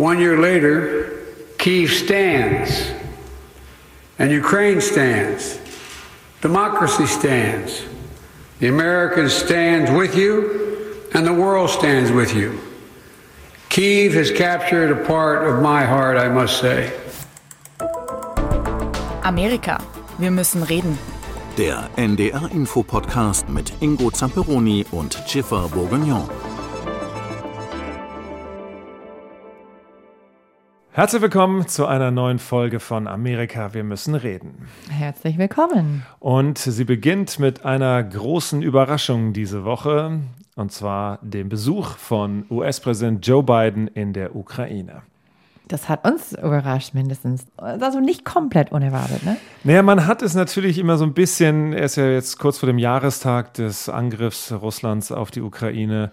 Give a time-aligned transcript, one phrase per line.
[0.00, 1.12] one year later,
[1.58, 2.90] Kiev stands,
[4.18, 5.58] and Ukraine stands,
[6.40, 7.84] democracy stands,
[8.60, 10.32] the Americans stand with you,
[11.12, 12.58] and the world stands with you.
[13.68, 16.90] Kiev has captured a part of my heart, I must say.
[19.22, 19.78] Amerika,
[20.18, 20.98] wir müssen reden.
[21.58, 26.26] Der NDR-Info-Podcast mit Ingo Zamperoni und Schiffer Bourguignon.
[30.92, 34.66] Herzlich willkommen zu einer neuen Folge von Amerika, wir müssen reden.
[34.88, 36.04] Herzlich willkommen.
[36.18, 40.18] Und sie beginnt mit einer großen Überraschung diese Woche,
[40.56, 45.02] und zwar dem Besuch von US-Präsident Joe Biden in der Ukraine.
[45.68, 47.46] Das hat uns überrascht, mindestens.
[47.56, 49.36] Also nicht komplett unerwartet, ne?
[49.62, 52.66] Naja, man hat es natürlich immer so ein bisschen, er ist ja jetzt kurz vor
[52.66, 56.10] dem Jahrestag des Angriffs Russlands auf die Ukraine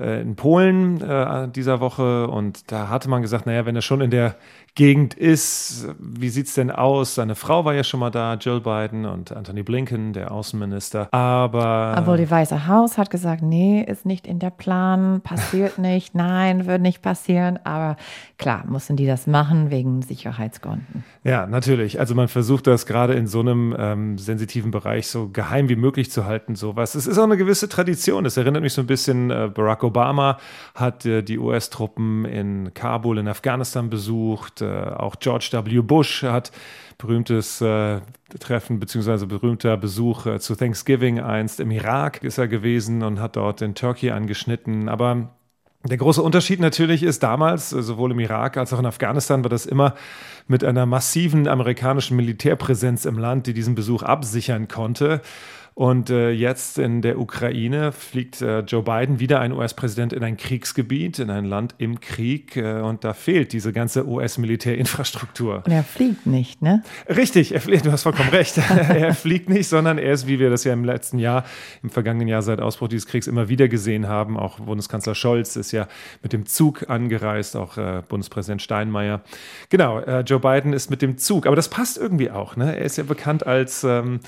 [0.00, 4.00] äh, in Polen äh, dieser Woche und da hatte man gesagt, naja, wenn er schon
[4.00, 4.36] in der
[4.76, 5.88] Gegend ist.
[5.98, 7.16] Wie sieht es denn aus?
[7.16, 11.12] Seine Frau war ja schon mal da, Jill Biden und Anthony Blinken, der Außenminister.
[11.12, 11.96] Aber.
[11.98, 16.66] Obwohl die Weiße Haus hat gesagt, nee, ist nicht in der Plan, passiert nicht, nein,
[16.66, 17.58] wird nicht passieren.
[17.64, 17.96] Aber
[18.38, 21.04] klar, mussten die das machen wegen Sicherheitsgründen.
[21.24, 21.98] Ja, natürlich.
[21.98, 26.12] Also man versucht das gerade in so einem ähm, sensitiven Bereich so geheim wie möglich
[26.12, 26.94] zu halten, sowas.
[26.94, 28.24] Es ist auch eine gewisse Tradition.
[28.24, 29.89] Es erinnert mich so ein bisschen, äh, Barack Obama
[30.74, 34.62] hat äh, die US-Truppen in Kabul in Afghanistan besucht.
[34.62, 35.80] Äh, auch George W.
[35.80, 36.52] Bush hat
[36.98, 38.00] berühmtes äh,
[38.38, 39.26] Treffen bzw.
[39.26, 43.74] berühmter Besuch äh, zu Thanksgiving einst im Irak ist er gewesen und hat dort den
[43.74, 44.88] Turkey angeschnitten.
[44.88, 45.30] Aber
[45.82, 49.48] der große Unterschied natürlich ist damals, äh, sowohl im Irak als auch in Afghanistan, war
[49.48, 49.94] das immer
[50.46, 55.22] mit einer massiven amerikanischen Militärpräsenz im Land, die diesen Besuch absichern konnte.
[55.74, 60.36] Und äh, jetzt in der Ukraine fliegt äh, Joe Biden wieder ein US-Präsident in ein
[60.36, 62.56] Kriegsgebiet, in ein Land im Krieg.
[62.56, 65.62] Äh, und da fehlt diese ganze US-Militärinfrastruktur.
[65.64, 66.82] Und er fliegt nicht, ne?
[67.08, 68.58] Richtig, er fliegt, du hast vollkommen recht.
[68.88, 71.44] er fliegt nicht, sondern er ist, wie wir das ja im letzten Jahr,
[71.82, 74.36] im vergangenen Jahr seit Ausbruch dieses Kriegs immer wieder gesehen haben.
[74.36, 75.86] Auch Bundeskanzler Scholz ist ja
[76.22, 79.22] mit dem Zug angereist, auch äh, Bundespräsident Steinmeier.
[79.68, 81.46] Genau, äh, Joe Biden ist mit dem Zug.
[81.46, 82.56] Aber das passt irgendwie auch.
[82.56, 82.76] Ne?
[82.76, 83.84] Er ist ja bekannt als.
[83.84, 84.20] Ähm,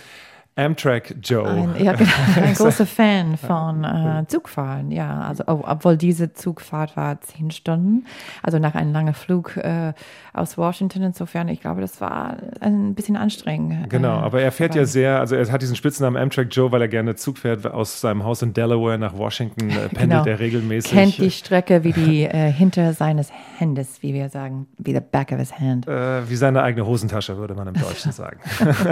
[0.54, 1.48] Amtrak Joe.
[1.48, 5.22] Ein, ja, genau, ein großer Fan von äh, Zugfahren, ja.
[5.22, 8.04] Also, oh, obwohl diese Zugfahrt war zehn Stunden,
[8.42, 9.94] also nach einem langen Flug äh,
[10.34, 11.04] aus Washington.
[11.04, 13.88] Insofern, ich glaube, das war ein bisschen anstrengend.
[13.88, 16.82] Genau, äh, aber er fährt ja sehr, also er hat diesen Spitznamen Amtrak Joe, weil
[16.82, 17.66] er gerne Zug fährt.
[17.66, 20.24] Aus seinem Haus in Delaware nach Washington äh, pendelt genau.
[20.26, 20.92] er regelmäßig.
[20.92, 25.32] Kennt die Strecke wie die äh, hinter seines Händes, wie wir sagen, wie the back
[25.32, 25.88] of his hand.
[25.88, 28.38] Äh, wie seine eigene Hosentasche, würde man im Deutschen sagen.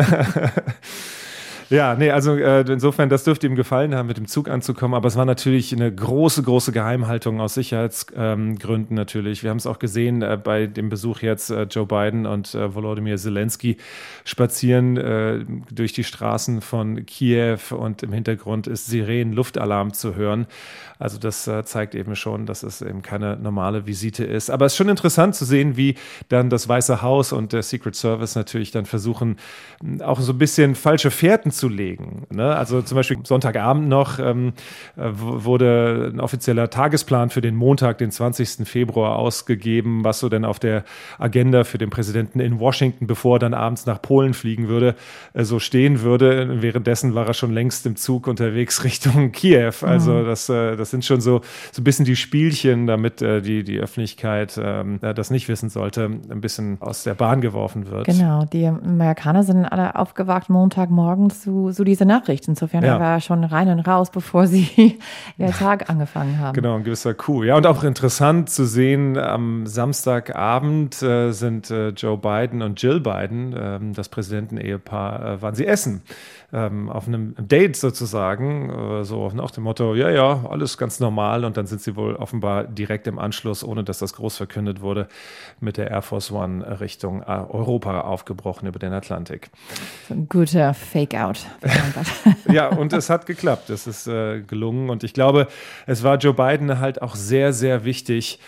[1.71, 4.95] Ja, nee, also äh, insofern, das dürfte ihm gefallen haben, mit dem Zug anzukommen.
[4.95, 9.45] Aber es war natürlich eine große, große Geheimhaltung aus Sicherheitsgründen ähm, natürlich.
[9.45, 12.75] Wir haben es auch gesehen äh, bei dem Besuch jetzt äh, Joe Biden und äh,
[12.75, 13.77] Volodymyr Zelensky
[14.25, 20.49] spazieren äh, durch die Straßen von Kiew und im Hintergrund ist Sirenen, Luftalarm zu hören.
[20.99, 24.51] Also das äh, zeigt eben schon, dass es eben keine normale Visite ist.
[24.51, 25.95] Aber es ist schon interessant zu sehen, wie
[26.29, 29.37] dann das Weiße Haus und der Secret Service natürlich dann versuchen,
[30.01, 32.27] auch so ein bisschen falsche Fährten zu legen.
[32.31, 32.55] Ne?
[32.55, 34.53] Also zum Beispiel Sonntagabend noch ähm,
[34.97, 38.67] äh, wurde ein offizieller Tagesplan für den Montag, den 20.
[38.69, 40.85] Februar ausgegeben, was so denn auf der
[41.19, 44.95] Agenda für den Präsidenten in Washington, bevor er dann abends nach Polen fliegen würde,
[45.33, 46.63] äh, so stehen würde.
[46.63, 49.75] Währenddessen war er schon längst im Zug unterwegs Richtung Kiew.
[49.83, 50.27] Also mhm.
[50.27, 51.41] das, äh, das sind schon so,
[51.73, 56.05] so ein bisschen die Spielchen, damit äh, die, die Öffentlichkeit ähm, das nicht wissen sollte,
[56.05, 58.07] ein bisschen aus der Bahn geworfen wird.
[58.07, 62.49] Genau, die Amerikaner sind alle aufgewacht Montagmorgen zu, zu dieser Nachricht.
[62.49, 62.99] Insofern ja.
[62.99, 64.99] war er schon rein und raus, bevor sie
[65.39, 66.55] ihren Tag angefangen haben.
[66.55, 67.45] Genau, ein gewisser Coup.
[67.45, 73.01] Ja, und auch interessant zu sehen, am Samstagabend äh, sind äh, Joe Biden und Jill
[73.01, 76.03] Biden, ähm, das Präsidentenehepaar, äh, waren sie essen
[76.53, 81.45] ähm, auf einem Date sozusagen, äh, so nach dem Motto, ja, ja, alles ganz normal.
[81.45, 85.09] Und dann sind sie wohl offenbar direkt im Anschluss, ohne dass das groß verkündet wurde,
[85.61, 89.51] mit der Air Force One Richtung äh, Europa aufgebrochen über den Atlantik.
[90.09, 91.47] So ein guter Fake-out.
[92.53, 93.71] ja, und es hat geklappt.
[93.71, 94.91] Es ist äh, gelungen.
[94.91, 95.47] Und ich glaube,
[95.87, 98.41] es war Joe Biden halt auch sehr, sehr wichtig,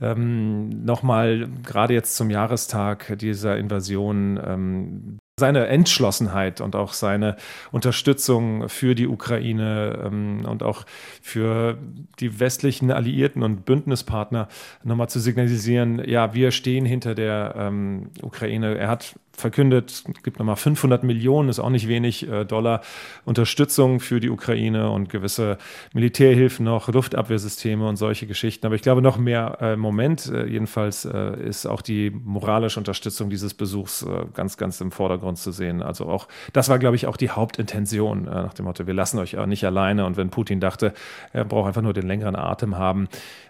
[0.00, 7.36] ähm, nochmal gerade jetzt zum Jahrestag dieser Invasion ähm, seine Entschlossenheit und auch seine
[7.70, 10.86] Unterstützung für die Ukraine ähm, und auch
[11.20, 11.76] für
[12.20, 14.48] die westlichen Alliierten und Bündnispartner
[14.82, 18.78] nochmal zu signalisieren, ja, wir stehen hinter der ähm, Ukraine.
[18.78, 22.80] Er hat verkündet, gibt nochmal 500 Millionen, ist auch nicht wenig, äh, Dollar
[23.24, 25.58] Unterstützung für die Ukraine und gewisse
[25.92, 28.66] Militärhilfen noch, Luftabwehrsysteme und solche Geschichten.
[28.66, 32.80] Aber ich glaube, noch mehr äh, im Moment, äh, jedenfalls, äh, ist auch die moralische
[32.80, 35.82] Unterstützung dieses Besuchs äh, ganz, ganz im Vordergrund zu sehen.
[35.82, 39.36] Also auch, das war, glaube ich, auch die Hauptintention, nach dem Motto, wir lassen euch
[39.46, 40.06] nicht alleine.
[40.06, 40.92] Und wenn Putin dachte,
[41.32, 43.08] er braucht einfach nur den längeren Atem haben,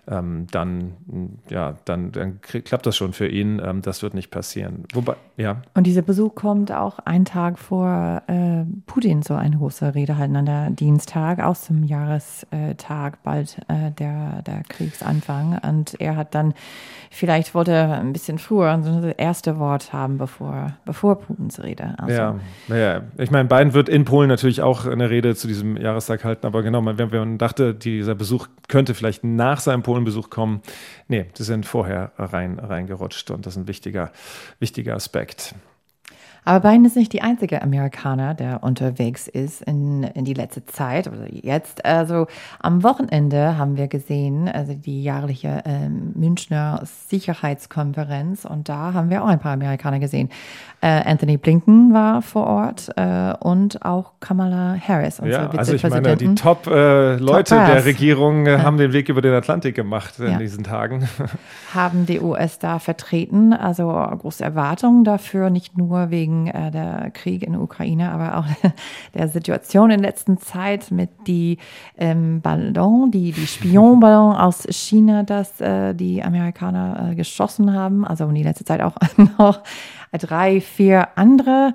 [0.09, 0.95] ähm, dann,
[1.49, 3.61] ja, dann, dann klappt das schon für ihn.
[3.65, 4.85] Ähm, das wird nicht passieren.
[4.95, 5.63] Wobei, ja.
[5.77, 10.37] Und dieser Besuch kommt auch einen Tag vor äh, Putin so eine große Rede halten
[10.37, 15.61] an der Dienstag aus dem Jahrestag, bald äh, der, der Kriegsanfang.
[15.63, 16.55] Und er hat dann,
[17.11, 21.95] vielleicht wollte er ein bisschen früher das erste Wort haben, bevor, bevor Putins Rede.
[21.99, 22.37] Also, ja,
[22.69, 26.47] ja, ich meine, Biden wird in Polen natürlich auch eine Rede zu diesem Jahrestag halten,
[26.47, 30.63] aber genau, wenn man dachte, dieser Besuch könnte vielleicht nach seinem Polen Polenbesuch kommen.
[31.09, 34.13] Nee, sie sind vorher rein, reingerutscht und das ist ein wichtiger,
[34.59, 35.55] wichtiger Aspekt.
[36.47, 41.09] Aber Biden ist nicht die einzige Amerikaner, der unterwegs ist in, in die letzte Zeit
[41.09, 41.85] oder jetzt.
[41.85, 42.29] Also
[42.61, 49.25] am Wochenende haben wir gesehen, also die jährliche äh, Münchner Sicherheitskonferenz und da haben wir
[49.25, 50.31] auch ein paar Amerikaner gesehen.
[50.83, 55.21] Äh, Anthony Blinken war vor Ort äh, und auch Kamala Harris.
[55.25, 59.35] Ja, also ich meine, die Top-Leute Top der Regierung äh, haben den Weg über den
[59.35, 60.39] Atlantik gemacht in ja.
[60.39, 61.09] diesen Tagen.
[61.75, 67.11] haben die US da vertreten, also große Erwartungen dafür, nicht nur wegen wegen äh, der
[67.13, 68.47] Krieg in der Ukraine, aber auch
[69.15, 71.59] der Situation in letzter Zeit mit die
[71.97, 78.05] ähm, Ballon, die, die Spionballon aus China, das äh, die Amerikaner äh, geschossen haben.
[78.05, 78.97] Also in die letzte Zeit auch
[79.39, 79.63] noch
[80.13, 81.73] drei, vier andere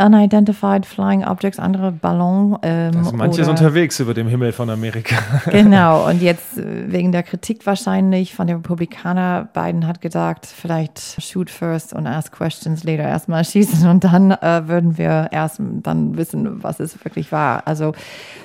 [0.00, 2.58] Unidentified Flying Objects, andere Ballon.
[2.62, 5.16] Ähm, also manches oder, unterwegs über dem Himmel von Amerika.
[5.50, 11.22] Genau, und jetzt äh, wegen der Kritik wahrscheinlich von den Republikanern, Biden hat gesagt, vielleicht
[11.22, 16.16] shoot first und ask questions later, erstmal schießen und dann äh, würden wir erst dann
[16.16, 17.66] wissen, was es wirklich war.
[17.66, 17.92] Also,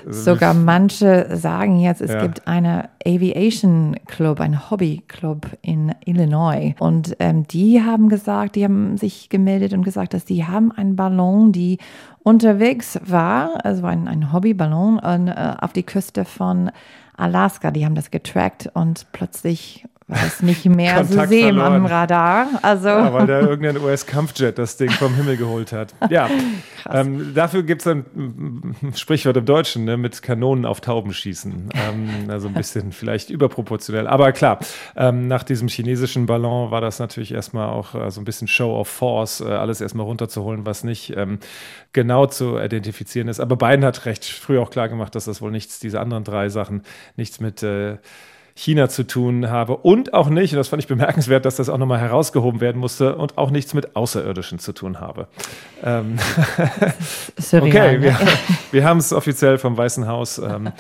[0.08, 2.22] sogar manche sagen jetzt, es ja.
[2.22, 8.63] gibt eine Aviation Club, ein Hobby Club in Illinois und ähm, die haben gesagt, die
[8.63, 11.78] haben sich gemeldet und gesagt, dass die haben einen Ballon die
[12.24, 16.72] unterwegs war, also ein, ein Hobbyballon, äh, auf die Küste von
[17.18, 17.72] Alaska.
[17.72, 21.74] Die haben das getrackt und plötzlich es nicht mehr zu sehen verloren.
[21.74, 22.48] am Radar.
[22.62, 22.90] Also.
[22.90, 25.94] Ja, weil da irgendein US-Kampfjet das Ding vom Himmel geholt hat.
[26.10, 26.30] Ja,
[26.90, 31.69] ähm, dafür gibt es ein Sprichwort im Deutschen, ne, mit Kanonen auf Tauben schießen.
[31.74, 34.06] Ähm, also ein bisschen vielleicht überproportionell.
[34.07, 34.60] Aber klar,
[34.96, 38.80] ähm, nach diesem chinesischen Ballon war das natürlich erstmal auch äh, so ein bisschen Show
[38.80, 41.40] of Force, äh, alles erstmal runterzuholen, was nicht ähm,
[41.92, 43.40] genau zu identifizieren ist.
[43.40, 46.50] Aber Biden hat recht früh auch klar gemacht, dass das wohl nichts, diese anderen drei
[46.50, 46.84] Sachen,
[47.18, 47.98] nichts mit äh,
[48.57, 51.78] China zu tun habe und auch nicht, und das fand ich bemerkenswert, dass das auch
[51.78, 55.28] nochmal herausgehoben werden musste und auch nichts mit Außerirdischen zu tun habe.
[55.84, 56.18] Ähm
[57.52, 58.18] okay, wir,
[58.72, 60.38] wir haben es offiziell vom Weißen Haus.
[60.38, 60.72] Ähm,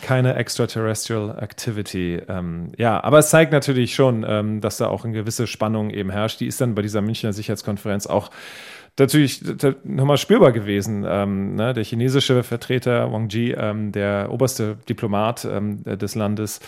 [0.00, 2.20] keine extraterrestrial activity.
[2.28, 6.10] Ähm, ja, aber es zeigt natürlich schon, ähm, dass da auch eine gewisse Spannung eben
[6.10, 6.40] herrscht.
[6.40, 8.30] Die ist dann bei dieser Münchner Sicherheitskonferenz auch
[8.98, 9.42] natürlich
[9.82, 11.04] nochmal spürbar gewesen.
[11.08, 11.72] Ähm, ne?
[11.72, 16.60] Der chinesische Vertreter Wang Ji, ähm, der oberste Diplomat ähm, des Landes,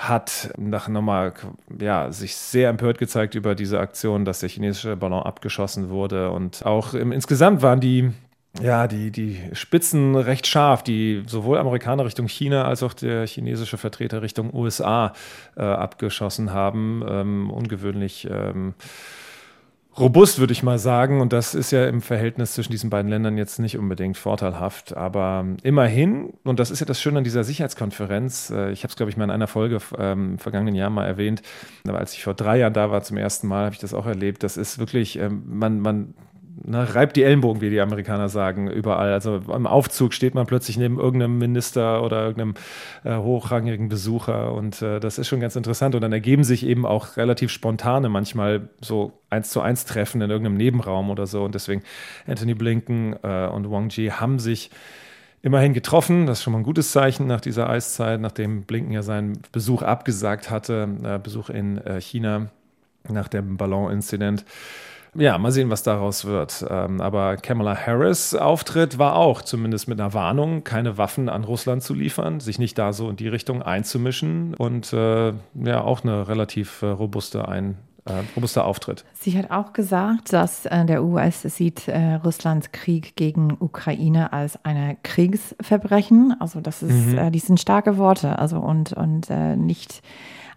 [0.00, 1.34] hat nach nochmal
[1.78, 6.30] ja, sich sehr empört gezeigt über diese Aktion, dass der chinesische Ballon abgeschossen wurde.
[6.30, 8.10] Und auch im, insgesamt waren die
[8.60, 13.78] ja, die, die Spitzen recht scharf, die sowohl Amerikaner Richtung China als auch der chinesische
[13.78, 15.12] Vertreter Richtung USA
[15.56, 17.04] äh, abgeschossen haben.
[17.08, 18.74] Ähm, ungewöhnlich ähm,
[20.00, 21.20] robust, würde ich mal sagen.
[21.20, 24.96] Und das ist ja im Verhältnis zwischen diesen beiden Ländern jetzt nicht unbedingt vorteilhaft.
[24.96, 28.96] Aber immerhin, und das ist ja das Schöne an dieser Sicherheitskonferenz, äh, ich habe es,
[28.96, 31.42] glaube ich, mal in einer Folge ähm, im vergangenen Jahr mal erwähnt,
[31.86, 34.06] aber als ich vor drei Jahren da war zum ersten Mal, habe ich das auch
[34.06, 34.42] erlebt.
[34.42, 36.14] Das ist wirklich, ähm, man, man
[36.64, 39.12] ne, reibt die Ellenbogen, wie die Amerikaner sagen, überall.
[39.12, 42.54] Also im Aufzug steht man plötzlich neben irgendeinem Minister oder irgendeinem
[43.04, 45.94] äh, hochrangigen Besucher und äh, das ist schon ganz interessant.
[45.94, 50.30] Und dann ergeben sich eben auch relativ spontane, manchmal so eins zu eins Treffen in
[50.30, 51.44] irgendeinem Nebenraum oder so.
[51.44, 51.82] Und deswegen
[52.26, 54.70] Anthony Blinken äh, und Wang Ji haben sich
[55.42, 56.26] immerhin getroffen.
[56.26, 59.82] Das ist schon mal ein gutes Zeichen nach dieser Eiszeit, nachdem Blinken ja seinen Besuch
[59.82, 62.50] abgesagt hatte, äh, Besuch in äh, China
[63.08, 64.44] nach dem Ballon-Inzident.
[65.14, 66.64] Ja, mal sehen, was daraus wird.
[66.68, 71.82] Ähm, aber Kamala Harris Auftritt war auch zumindest mit einer Warnung, keine Waffen an Russland
[71.82, 76.28] zu liefern, sich nicht da so in die Richtung einzumischen und äh, ja auch eine
[76.28, 77.76] relativ äh, robuste Ein
[78.06, 79.04] äh, robuster Auftritt.
[79.14, 84.64] Sie hat auch gesagt, dass äh, der US sieht äh, Russlands Krieg gegen Ukraine als
[84.64, 86.34] ein Kriegsverbrechen.
[86.40, 87.18] Also das ist, mhm.
[87.18, 88.38] Äh, die sind starke Worte.
[88.38, 90.02] Also und und äh, nicht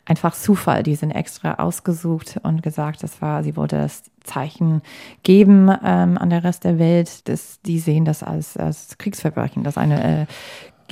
[0.06, 0.84] einfach Zufall.
[0.84, 4.82] Die sind extra ausgesucht und gesagt, das war, sie wollte das Zeichen
[5.24, 7.28] geben ähm, an der Rest der Welt.
[7.28, 10.26] dass die sehen das als, als Kriegsverbrechen, dass eine äh,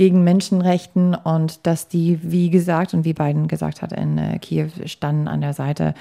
[0.01, 4.69] gegen Menschenrechten und dass die, wie gesagt und wie Biden gesagt hat in äh, Kiew,
[4.87, 5.93] standen an der Seite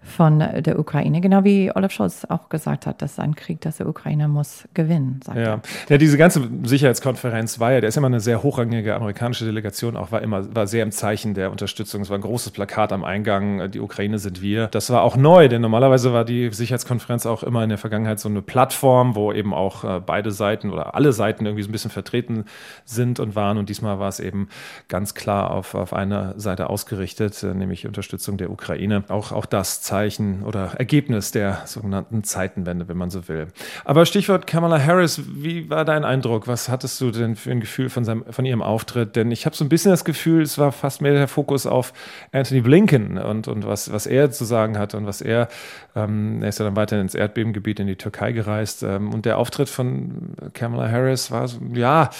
[0.00, 3.88] von der Ukraine, genau wie Olaf Scholz auch gesagt hat, dass ein Krieg, dass der
[3.88, 5.20] Ukraine muss gewinnen.
[5.24, 5.44] Sagt ja.
[5.44, 5.62] Er.
[5.88, 10.12] ja, diese ganze Sicherheitskonferenz war ja, der ist immer eine sehr hochrangige amerikanische Delegation, auch
[10.12, 12.02] war immer war sehr im Zeichen der Unterstützung.
[12.02, 14.68] Es war ein großes Plakat am Eingang, die Ukraine sind wir.
[14.68, 18.28] Das war auch neu, denn normalerweise war die Sicherheitskonferenz auch immer in der Vergangenheit so
[18.28, 21.90] eine Plattform, wo eben auch äh, beide Seiten oder alle Seiten irgendwie so ein bisschen
[21.90, 22.44] vertreten
[22.84, 23.47] sind und waren.
[23.56, 24.48] Und diesmal war es eben
[24.88, 29.04] ganz klar auf, auf eine Seite ausgerichtet, äh, nämlich Unterstützung der Ukraine.
[29.08, 33.48] Auch, auch das Zeichen oder Ergebnis der sogenannten Zeitenwende, wenn man so will.
[33.84, 36.48] Aber Stichwort Kamala Harris, wie war dein Eindruck?
[36.48, 39.16] Was hattest du denn für ein Gefühl von, seinem, von ihrem Auftritt?
[39.16, 41.92] Denn ich habe so ein bisschen das Gefühl, es war fast mehr der Fokus auf
[42.32, 45.48] Anthony Blinken und, und was, was er zu sagen hat und was er,
[45.94, 48.82] ähm, er ist ja dann weiter ins Erdbebengebiet in die Türkei gereist.
[48.82, 52.10] Ähm, und der Auftritt von Kamala Harris war so, ja,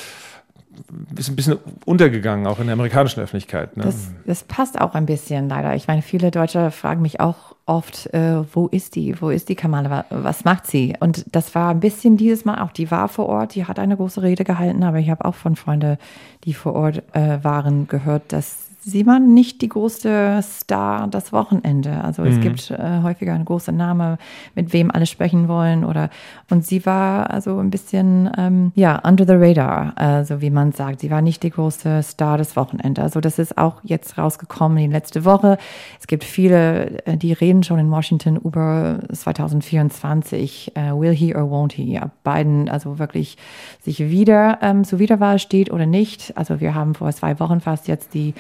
[1.16, 3.76] ist ein bisschen untergegangen, auch in der amerikanischen Öffentlichkeit.
[3.76, 3.85] Ne?
[3.85, 5.75] Das, das, passt auch ein bisschen leider.
[5.75, 9.20] Ich meine, viele Deutsche fragen mich auch oft, äh, wo ist die?
[9.20, 10.04] Wo ist die Kamala?
[10.11, 10.94] Was macht sie?
[11.00, 13.97] Und das war ein bisschen dieses Mal auch, die war vor Ort, die hat eine
[13.97, 15.99] große Rede gehalten, aber ich habe auch von Freunden,
[16.44, 22.02] die vor Ort äh, waren, gehört, dass sie war nicht die große Star das Wochenende.
[22.02, 22.40] Also es mhm.
[22.40, 24.18] gibt äh, häufiger einen großen Name,
[24.54, 26.11] mit wem alle sprechen wollen oder
[26.50, 31.00] und sie war also ein bisschen ähm, ja under the radar, also wie man sagt.
[31.00, 33.02] Sie war nicht die große Star des Wochenende.
[33.02, 35.58] Also das ist auch jetzt rausgekommen in letzte Woche.
[36.00, 40.73] Es gibt viele, äh, die reden schon in Washington über 2024.
[40.75, 41.92] Äh, will he or won't he?
[41.92, 43.37] Ja, Biden also wirklich
[43.82, 46.32] sich wieder ähm, zur Wiederwahl steht oder nicht.
[46.37, 48.35] Also wir haben vor zwei Wochen fast jetzt die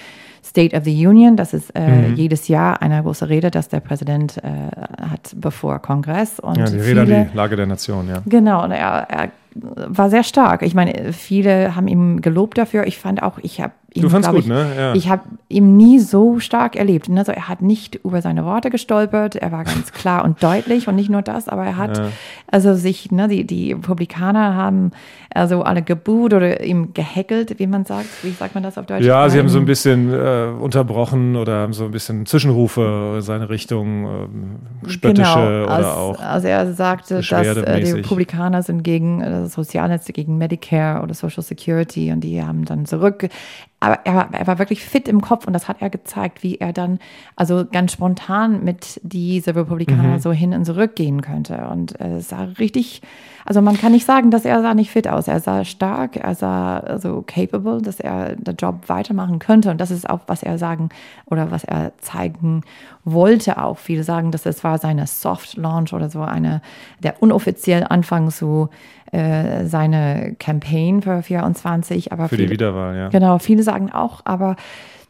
[0.44, 1.36] State of the Union.
[1.36, 2.14] Das ist äh, mhm.
[2.14, 4.40] jedes Jahr eine große Rede, dass der Präsident äh,
[5.10, 6.40] hat bevor Kongress.
[6.40, 8.22] Und ja, die Rede viele, an die Lage der Nation, ja.
[8.26, 9.30] Genau, und er, er
[9.60, 10.62] war sehr stark.
[10.62, 12.86] Ich meine, viele haben ihm gelobt dafür.
[12.86, 14.66] Ich fand auch, ich habe ihn, du fandst gut, ich, ne?
[14.76, 14.94] Ja.
[14.94, 17.08] Ich habe ihn nie so stark erlebt.
[17.10, 19.36] Also er hat nicht über seine Worte gestolpert.
[19.36, 22.08] Er war ganz klar und deutlich und nicht nur das, aber er hat ja.
[22.46, 24.92] also sich, ne, die, die Republikaner haben
[25.30, 28.06] also alle gebuht oder ihm gehackelt, wie man sagt.
[28.22, 29.04] Wie sagt man das auf Deutsch?
[29.04, 33.22] Ja, sie haben so ein bisschen äh, unterbrochen oder haben so ein bisschen Zwischenrufe in
[33.22, 36.20] seine Richtung, äh, spöttische genau, oder also, auch.
[36.20, 41.42] Also er sagte, dass äh, die Republikaner sind gegen äh, Sozialnetze, gegen Medicare oder Social
[41.42, 43.28] Security und die haben dann zurück
[43.80, 46.56] aber er war, er war wirklich fit im Kopf und das hat er gezeigt, wie
[46.56, 46.98] er dann
[47.36, 50.18] also ganz spontan mit diese Republikaner mhm.
[50.18, 51.68] so hin und zurück gehen könnte.
[51.70, 53.02] Und äh, es sah richtig,
[53.44, 55.28] also man kann nicht sagen, dass er sah nicht fit aus.
[55.28, 59.70] Er sah stark, er sah so capable, dass er den Job weitermachen könnte.
[59.70, 60.88] Und das ist auch, was er sagen
[61.26, 62.62] oder was er zeigen
[63.04, 63.78] wollte auch.
[63.78, 66.62] Viele sagen, dass es war seine Soft Launch oder so eine,
[66.98, 68.70] der unoffiziell Anfang so
[69.12, 72.12] äh, seine Campaign für 24.
[72.12, 73.08] Aber für viele, die Wiederwahl, ja.
[73.08, 74.56] Genau, viele sagen auch, aber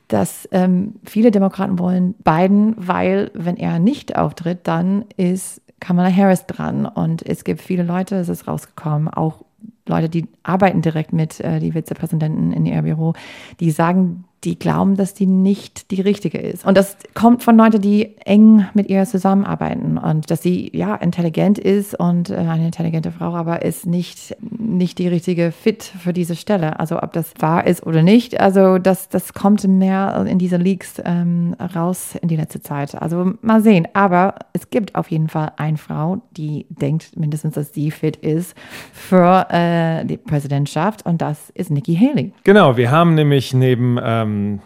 [0.09, 6.47] dass ähm, viele Demokraten wollen Biden, weil wenn er nicht auftritt, dann ist Kamala Harris
[6.47, 6.87] dran.
[6.87, 9.45] Und es gibt viele Leute, es ist rausgekommen, auch
[9.87, 13.15] Leute, die arbeiten direkt mit, äh, die Vizepräsidenten in ihr Büro,
[13.61, 16.65] die sagen, die glauben, dass die nicht die richtige ist.
[16.65, 21.59] Und das kommt von Leuten, die eng mit ihr zusammenarbeiten und dass sie ja intelligent
[21.59, 26.37] ist und äh, eine intelligente Frau, aber ist nicht, nicht die richtige Fit für diese
[26.37, 26.79] Stelle.
[26.79, 31.03] Also ob das wahr ist oder nicht, also das, das kommt mehr in diese Leaks
[31.05, 32.95] ähm, raus in die letzte Zeit.
[33.01, 33.89] Also mal sehen.
[33.95, 38.55] Aber es gibt auf jeden Fall eine Frau, die denkt mindestens, dass sie fit ist
[38.93, 42.33] für äh, die Präsidentschaft und das ist Nikki Haley.
[42.45, 44.61] Genau, wir haben nämlich neben ähm, ähm,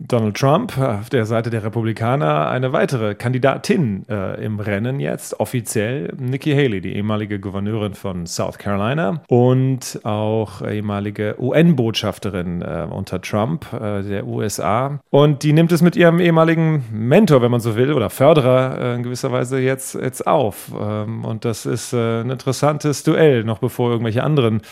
[0.00, 6.14] Donald Trump auf der Seite der Republikaner eine weitere Kandidatin äh, im Rennen jetzt, offiziell
[6.18, 13.66] Nikki Haley, die ehemalige Gouverneurin von South Carolina und auch ehemalige UN-Botschafterin äh, unter Trump
[13.72, 15.00] äh, der USA.
[15.10, 18.94] Und die nimmt es mit ihrem ehemaligen Mentor, wenn man so will, oder Förderer äh,
[18.94, 20.72] in gewisser Weise jetzt, jetzt auf.
[20.80, 24.62] Ähm, und das ist äh, ein interessantes Duell, noch bevor irgendwelche anderen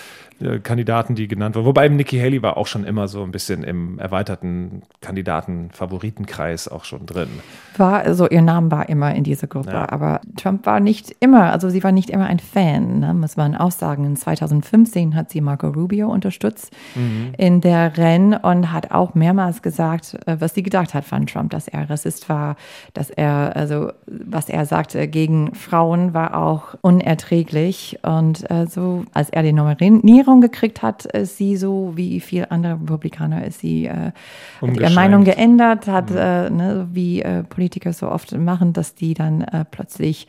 [0.41, 1.67] äh, Kandidaten, die genannt wurden.
[1.67, 7.07] Wobei Nikki Haley war auch schon immer so ein bisschen im erweiterten Kandidaten-Favoritenkreis auch schon
[7.07, 7.29] drin.
[7.77, 9.89] War, also ihr Name war immer in dieser Gruppe, ja.
[9.91, 13.55] aber Trump war nicht immer, also sie war nicht immer ein Fan, ne, muss man
[13.55, 14.05] auch sagen.
[14.05, 17.35] In 2015 hat sie Marco Rubio unterstützt mhm.
[17.37, 21.51] in der Rennen und hat auch mehrmals gesagt, äh, was sie gedacht hat von Trump,
[21.51, 22.57] dass er Rassist war,
[22.95, 27.99] dass er, also was er sagte gegen Frauen war auch unerträglich.
[28.03, 32.75] Und äh, so, als er die Nominierung gekriegt hat, ist sie so wie viele andere
[32.75, 34.13] Republikaner ist sie äh,
[34.81, 36.17] ihre Meinung geändert, hat, mhm.
[36.17, 40.27] äh, ne, wie äh, Politiker so oft machen, dass die dann äh, plötzlich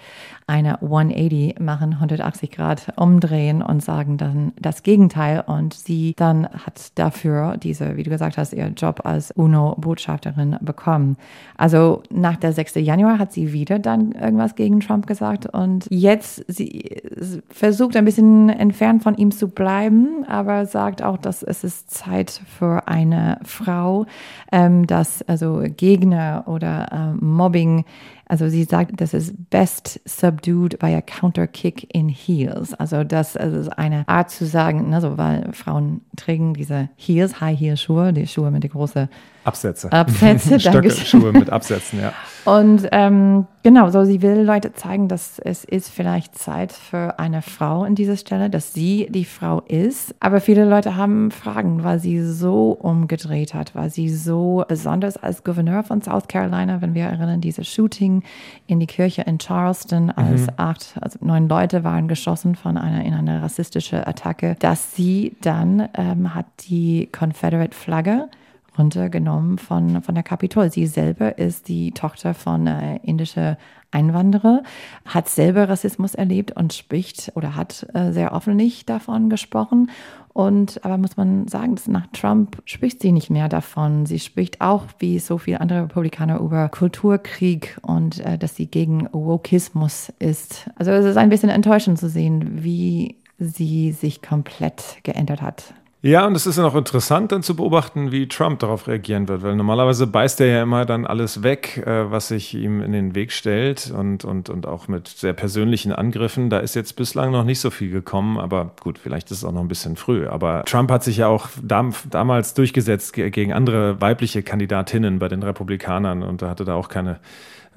[0.48, 5.44] eine 180 machen, 180 Grad umdrehen und sagen dann das Gegenteil.
[5.46, 11.18] Und sie dann hat dafür diese, wie du gesagt hast, ihr Job als UNO-Botschafterin bekommen.
[11.58, 12.76] Also nach der 6.
[12.76, 17.02] Januar hat sie wieder dann irgendwas gegen Trump gesagt und jetzt sie
[17.50, 22.32] versucht ein bisschen entfernt von ihm zu bleiben, aber sagt auch, dass es ist Zeit
[22.58, 24.06] für eine Frau,
[24.52, 27.84] ähm, dass also Gegner oder äh, Mobbing
[28.30, 32.74] also sie sagt, das ist best subdued by a counter kick in heels.
[32.74, 37.78] Also das, ist eine Art zu sagen, also weil Frauen tragen diese Heels, High Heel
[37.78, 39.08] Schuhe, die Schuhe mit den großen
[39.48, 39.92] Absätze.
[39.92, 40.92] Absätze, danke.
[40.92, 42.14] Schuhe mit Absätzen, ja.
[42.48, 47.42] Und ähm, genau, so sie will Leute zeigen, dass es ist vielleicht Zeit für eine
[47.42, 50.16] Frau in dieser Stelle, dass sie die Frau ist.
[50.22, 55.44] Aber viele Leute haben Fragen, weil sie so umgedreht hat, weil sie so besonders als
[55.44, 58.24] Gouverneur von South Carolina, wenn wir erinnern, dieses Shooting
[58.66, 60.54] in die Kirche in Charleston, als mhm.
[60.56, 65.90] acht, also neun Leute waren geschossen von einer in eine rassistische Attacke, dass sie dann
[65.96, 68.30] ähm, hat die Confederate Flagge
[68.78, 70.72] runtergenommen von, von der Kapitol.
[70.72, 73.58] Sie selber ist die Tochter von äh, indischer
[73.92, 74.64] Einwanderer,
[75.06, 79.90] hat selber Rassismus erlebt und spricht oder hat äh, sehr offenlich davon gesprochen.
[80.34, 84.06] Und aber muss man sagen, dass nach Trump spricht sie nicht mehr davon.
[84.06, 89.08] Sie spricht auch, wie so viele andere Republikaner, über Kulturkrieg und äh, dass sie gegen
[89.14, 90.70] Wokismus ist.
[90.76, 95.74] Also es ist ein bisschen enttäuschend zu sehen, wie sie sich komplett geändert hat.
[96.04, 99.42] Ja, und es ist ja noch interessant dann zu beobachten, wie Trump darauf reagieren wird,
[99.42, 103.16] weil normalerweise beißt er ja immer dann alles weg, äh, was sich ihm in den
[103.16, 106.52] Weg stellt und, und, und auch mit sehr persönlichen Angriffen.
[106.52, 109.52] Da ist jetzt bislang noch nicht so viel gekommen, aber gut, vielleicht ist es auch
[109.52, 110.28] noch ein bisschen früh.
[110.28, 115.42] Aber Trump hat sich ja auch dam damals durchgesetzt gegen andere weibliche Kandidatinnen bei den
[115.42, 117.20] Republikanern und da hatte da auch keine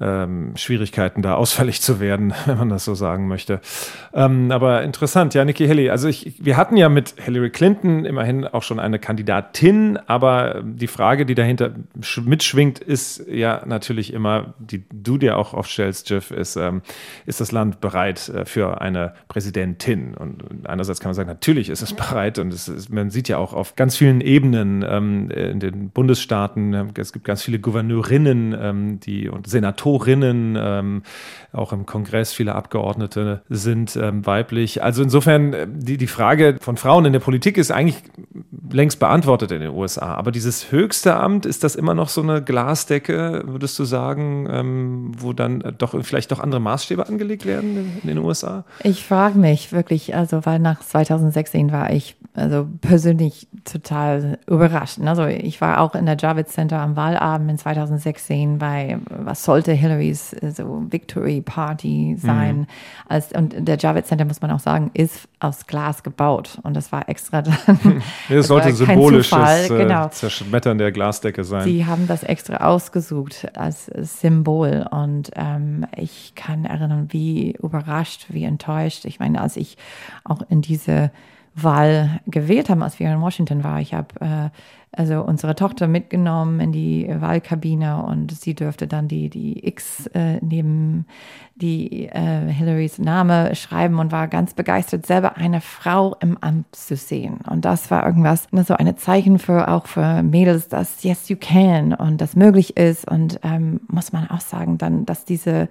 [0.01, 3.61] ähm, Schwierigkeiten, da ausfällig zu werden, wenn man das so sagen möchte.
[4.13, 5.89] Ähm, aber interessant, ja, Nikki Haley.
[5.89, 10.87] Also ich, wir hatten ja mit Hillary Clinton immerhin auch schon eine Kandidatin, aber die
[10.87, 11.71] Frage, die dahinter
[12.23, 16.81] mitschwingt, ist ja natürlich immer, die du dir auch oft stellst, Jeff, ist, ähm,
[17.25, 20.15] ist das Land bereit äh, für eine Präsidentin?
[20.15, 23.37] Und einerseits kann man sagen, natürlich ist es bereit und es ist, man sieht ja
[23.37, 28.99] auch auf ganz vielen Ebenen ähm, in den Bundesstaaten, es gibt ganz viele Gouverneurinnen ähm,
[28.99, 31.03] die, und Senatoren, Senatorinnen, ähm,
[31.53, 34.83] auch im Kongress viele Abgeordnete sind ähm, weiblich.
[34.83, 38.01] Also insofern, äh, die, die Frage von Frauen in der Politik ist eigentlich
[38.71, 40.15] längst beantwortet in den USA.
[40.15, 45.11] Aber dieses höchste Amt, ist das immer noch so eine Glasdecke, würdest du sagen, ähm,
[45.17, 48.63] wo dann doch vielleicht doch andere Maßstäbe angelegt werden in, in den USA?
[48.83, 54.99] Ich frage mich wirklich, also weil nach 2016 war ich also persönlich total überrascht.
[55.03, 59.73] Also ich war auch in der Javits Center am Wahlabend in 2016 bei, was sollte
[59.73, 62.59] Hillarys so Victory Party sein.
[62.59, 62.67] Mhm.
[63.09, 66.57] Als, und der Javits Center, muss man auch sagen, ist aus Glas gebaut.
[66.63, 67.57] Und das war extra dann.
[68.29, 70.07] das sollte symbolisches äh, genau.
[70.07, 71.63] Zerschmettern der Glasdecke sein.
[71.63, 74.87] Sie haben das extra ausgesucht als Symbol.
[74.89, 79.03] Und ähm, ich kann erinnern, wie überrascht, wie enttäuscht.
[79.03, 79.77] Ich meine, als ich
[80.23, 81.11] auch in diese
[81.55, 83.81] Wahl gewählt haben, als wir in Washington waren.
[83.81, 84.49] Ich habe äh,
[84.93, 90.39] also unsere Tochter mitgenommen in die Wahlkabine und sie dürfte dann die, die X äh,
[90.41, 91.05] neben
[91.55, 96.97] die äh, Hillarys Name schreiben und war ganz begeistert, selber eine Frau im Amt zu
[96.97, 97.39] sehen.
[97.49, 101.37] Und das war irgendwas, ne, so eine Zeichen für auch für Mädels, dass yes you
[101.39, 103.09] can und das möglich ist.
[103.09, 105.69] Und ähm, muss man auch sagen, dann, dass diese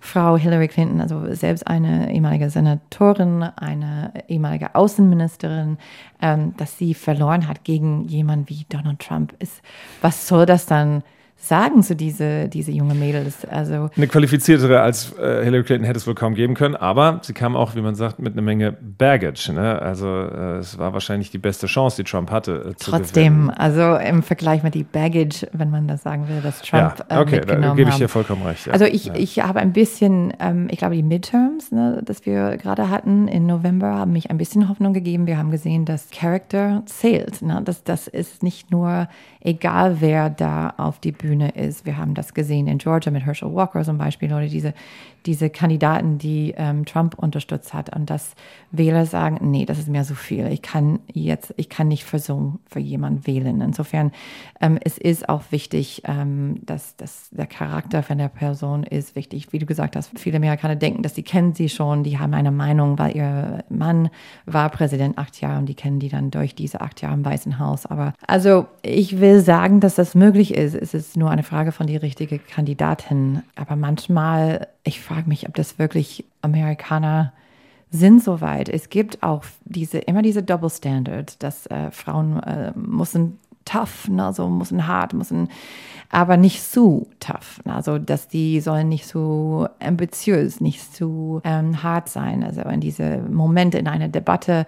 [0.00, 5.78] Frau Hillary Clinton, also selbst eine ehemalige Senatorin, eine ehemalige Außenministerin,
[6.22, 9.60] ähm, dass sie verloren hat gegen jemanden wie Donald Trump ist.
[10.00, 11.02] Was soll das dann
[11.40, 13.44] sagen zu diese, diese junge Mädels.
[13.44, 17.32] Also eine qualifiziertere als äh, Hillary Clinton hätte es wohl kaum geben können, aber sie
[17.32, 19.52] kam auch, wie man sagt, mit einer Menge Baggage.
[19.52, 19.80] Ne?
[19.80, 22.70] Also äh, es war wahrscheinlich die beste Chance, die Trump hatte.
[22.70, 27.04] Äh, Trotzdem, also im Vergleich mit die Baggage, wenn man das sagen will, dass Trump
[27.08, 28.66] ja, okay, äh, mitgenommen da gebe ich dir vollkommen recht.
[28.66, 28.72] Ja.
[28.72, 29.14] Also ich, ja.
[29.14, 33.46] ich habe ein bisschen, ähm, ich glaube die Midterms, ne, das wir gerade hatten im
[33.46, 35.26] November, haben mich ein bisschen Hoffnung gegeben.
[35.28, 37.42] Wir haben gesehen, dass Character zählt.
[37.42, 37.62] Ne?
[37.64, 39.08] Das, das ist nicht nur
[39.40, 41.86] egal, wer da auf die Bühne ist.
[41.86, 44.74] Wir haben das gesehen in Georgia mit Herschel Walker zum Beispiel oder diese
[45.28, 48.34] diese Kandidaten, die ähm, Trump unterstützt hat und dass
[48.70, 50.46] Wähler sagen, nee, das ist mir so viel.
[50.46, 53.60] Ich kann jetzt, ich kann nicht für so für jemanden wählen.
[53.60, 54.12] Insofern
[54.62, 59.52] ähm, es ist auch wichtig, ähm, dass, dass der Charakter von der Person ist wichtig.
[59.52, 62.50] Wie du gesagt hast, viele Amerikaner denken, dass sie kennen sie schon, die haben eine
[62.50, 64.08] Meinung, weil ihr Mann
[64.46, 67.58] war Präsident acht Jahre und die kennen die dann durch diese acht Jahre im Weißen
[67.58, 67.84] Haus.
[67.84, 70.74] Aber also ich will sagen, dass das möglich ist.
[70.74, 73.42] Es ist nur eine Frage von die richtige Kandidatin.
[73.56, 77.32] Aber manchmal ich frage mich, ob das wirklich Amerikaner
[77.90, 78.68] sind soweit.
[78.68, 84.32] Es gibt auch diese, immer diese Double Standard, dass äh, Frauen äh, müssen tough, ne,
[84.32, 85.48] so müssen hart, müssen,
[86.10, 87.60] aber nicht zu tough.
[87.64, 92.42] Ne, also, dass die sollen nicht so ambitiös, nicht zu ähm, hart sein.
[92.42, 94.66] Also, in diese Momente in einer Debatte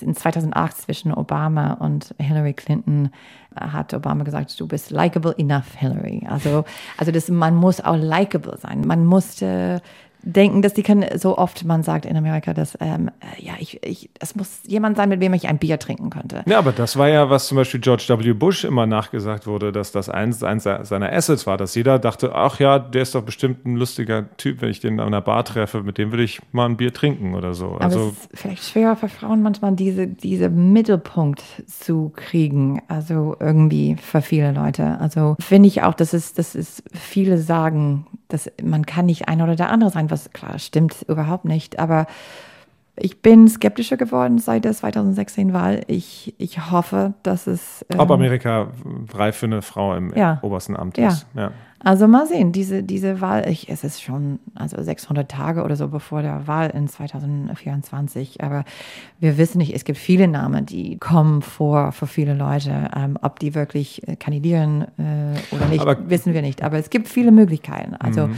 [0.00, 3.10] in 2008 zwischen Obama und Hillary Clinton
[3.54, 6.26] hat Obama gesagt, du bist likable enough, Hillary.
[6.28, 6.64] Also,
[6.98, 8.82] also das, man muss auch likable sein.
[8.86, 9.80] Man musste
[10.22, 13.82] denken, dass die können, so oft man sagt in Amerika, dass, ähm, äh, ja, ich,
[13.84, 16.42] ich, es muss jemand sein, mit dem ich ein Bier trinken könnte.
[16.46, 18.32] Ja, aber das war ja, was zum Beispiel George W.
[18.32, 22.60] Bush immer nachgesagt wurde, dass das eins, eins seiner Assets war, dass jeder dachte, ach
[22.60, 25.82] ja, der ist doch bestimmt ein lustiger Typ, wenn ich den an einer Bar treffe,
[25.82, 27.72] mit dem will ich mal ein Bier trinken oder so.
[27.76, 33.36] Also, aber es ist vielleicht schwerer für Frauen manchmal, diese, diese Mittelpunkt zu kriegen, also
[33.40, 34.98] irgendwie für viele Leute.
[35.00, 39.42] Also finde ich auch, dass es, dass es viele sagen, dass man kann nicht ein
[39.42, 42.06] oder der andere sein, was klar stimmt überhaupt nicht, aber
[43.02, 45.82] ich bin skeptischer geworden seit der 2016 Wahl.
[45.88, 47.84] Ich, ich hoffe, dass es.
[47.90, 48.68] Ähm, Ob Amerika
[49.12, 51.08] reif für eine Frau im ja, obersten Amt ja.
[51.08, 51.26] ist.
[51.34, 51.50] Ja.
[51.80, 55.88] Also mal sehen, diese, diese Wahl, ich, es ist schon also 600 Tage oder so
[55.88, 58.64] bevor der Wahl in 2024, aber
[59.18, 62.88] wir wissen nicht, es gibt viele Namen, die kommen vor für viele Leute.
[62.94, 66.62] Ähm, ob die wirklich äh, kandidieren äh, oder nicht, aber, wissen wir nicht.
[66.62, 67.96] Aber es gibt viele Möglichkeiten.
[67.96, 68.36] Also mhm.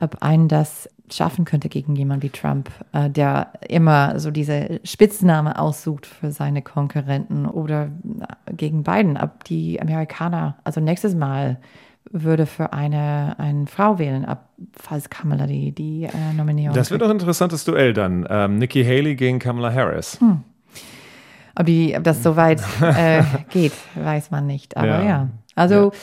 [0.00, 5.58] ob einen das schaffen könnte gegen jemanden wie Trump, äh, der immer so diese Spitzname
[5.58, 9.16] aussucht für seine Konkurrenten oder äh, gegen Biden.
[9.16, 11.58] Ob die Amerikaner, also nächstes Mal
[12.10, 17.02] würde für eine, eine Frau wählen, ab, falls Kamala die, die äh, Nominierung Das wird
[17.02, 18.26] doch ein interessantes Duell dann.
[18.28, 20.20] Ähm, Nikki Haley gegen Kamala Harris.
[20.20, 20.42] Hm.
[21.54, 24.76] Ob, die, ob das so weit äh, geht, weiß man nicht.
[24.76, 25.28] Aber ja, ja.
[25.54, 25.98] also ja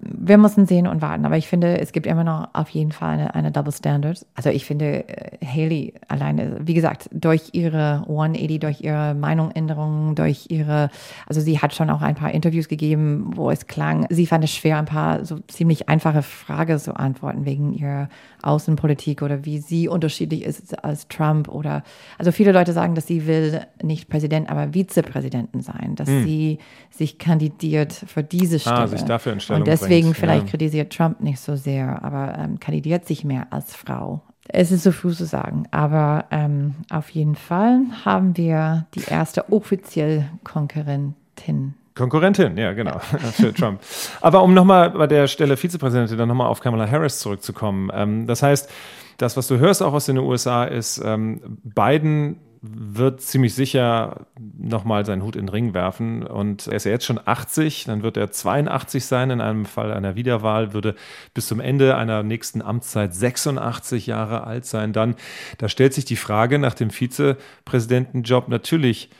[0.00, 1.24] wir müssen sehen und warten.
[1.24, 4.26] Aber ich finde, es gibt immer noch auf jeden Fall eine, eine Double Standard.
[4.34, 10.46] Also ich finde, äh, Haley alleine, wie gesagt, durch ihre 180, durch ihre Meinungsänderungen, durch
[10.48, 10.90] ihre,
[11.26, 14.50] also sie hat schon auch ein paar Interviews gegeben, wo es klang, sie fand es
[14.50, 18.08] schwer, ein paar so ziemlich einfache Fragen zu antworten wegen ihrer
[18.42, 21.82] Außenpolitik oder wie sie unterschiedlich ist als Trump oder,
[22.18, 26.24] also viele Leute sagen, dass sie will nicht Präsident, aber Vizepräsidenten sein, dass hm.
[26.24, 26.58] sie
[26.90, 28.76] sich kandidiert für diese Stelle.
[28.76, 30.16] Ah, sich dafür Und deswegen bringt.
[30.16, 30.50] vielleicht ja.
[30.50, 34.22] kritisiert Trump nicht so sehr, aber ähm, kandidiert sich mehr als Frau.
[34.48, 39.52] Es ist so früh zu sagen, aber ähm, auf jeden Fall haben wir die erste
[39.52, 42.98] offiziell Konkurrentin Konkurrentin, ja, genau,
[43.32, 43.80] für Trump.
[44.20, 47.90] Aber um nochmal bei der Stelle Vizepräsidentin dann nochmal auf Kamala Harris zurückzukommen.
[47.92, 48.70] Ähm, das heißt,
[49.18, 55.06] das, was du hörst auch aus den USA, ist, ähm, Biden wird ziemlich sicher nochmal
[55.06, 56.26] seinen Hut in den Ring werfen.
[56.26, 59.30] Und er ist ja jetzt schon 80, dann wird er 82 sein.
[59.30, 60.94] In einem Fall einer Wiederwahl würde
[61.32, 64.92] bis zum Ende einer nächsten Amtszeit 86 Jahre alt sein.
[64.92, 65.14] Dann,
[65.58, 69.10] da stellt sich die Frage nach dem Vizepräsidentenjob natürlich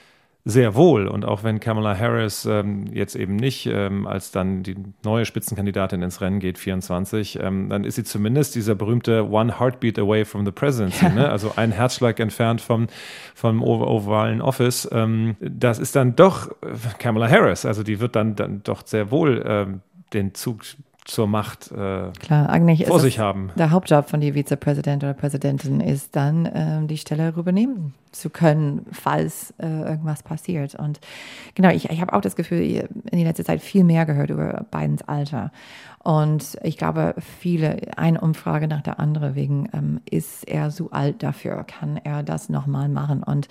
[0.44, 1.07] sehr wohl.
[1.07, 6.03] Und auch wenn Kamala Harris ähm, jetzt eben nicht ähm, als dann die neue Spitzenkandidatin
[6.03, 10.44] ins Rennen geht, 24, ähm, dann ist sie zumindest dieser berühmte One Heartbeat away from
[10.44, 11.11] the presidency, ja.
[11.14, 11.29] ne?
[11.29, 12.87] also ein Herzschlag entfernt vom,
[13.35, 14.88] vom ovalen Office.
[14.92, 19.11] Ähm, das ist dann doch äh, Kamala Harris, also die wird dann, dann doch sehr
[19.11, 19.81] wohl ähm,
[20.12, 20.62] den Zug
[21.05, 23.51] zur Macht äh, Klar, eigentlich vor sich haben.
[23.57, 28.87] Der Hauptjob von die Vizepräsident oder Präsidentin ist dann, äh, die Stelle übernehmen zu können,
[28.93, 30.75] falls äh, irgendwas passiert.
[30.75, 31.01] Und
[31.55, 34.65] genau, ich, ich habe auch das Gefühl, in der letzten Zeit viel mehr gehört über
[34.71, 35.53] Bidens Alter.
[36.03, 41.23] Und ich glaube, viele, eine Umfrage nach der anderen wegen, ähm, ist er so alt
[41.23, 41.63] dafür?
[41.65, 43.23] Kann er das nochmal machen?
[43.23, 43.49] Und